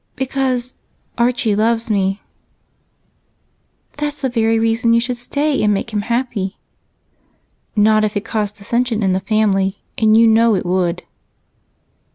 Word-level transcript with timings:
"Because 0.15 0.73
Archie 1.15 1.55
loves 1.55 1.87
me." 1.91 2.21
"That's 3.97 4.21
the 4.21 4.29
very 4.29 4.57
reason 4.57 4.93
you 4.93 4.99
should 4.99 5.15
stay 5.17 5.61
and 5.61 5.71
make 5.75 5.93
him 5.93 6.01
happy." 6.01 6.57
"Not 7.75 8.03
if 8.03 8.17
it 8.17 8.25
caused 8.25 8.55
dissension 8.57 9.03
in 9.03 9.13
the 9.13 9.19
family, 9.19 9.83
and 9.99 10.17
you 10.17 10.25
know 10.25 10.55
it 10.55 10.65
would." 10.65 11.03